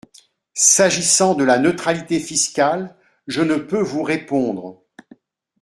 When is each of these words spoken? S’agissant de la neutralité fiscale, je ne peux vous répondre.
S’agissant 0.55 1.35
de 1.35 1.43
la 1.43 1.59
neutralité 1.59 2.19
fiscale, 2.19 2.95
je 3.27 3.43
ne 3.43 3.55
peux 3.57 3.79
vous 3.83 4.01
répondre. 4.01 4.81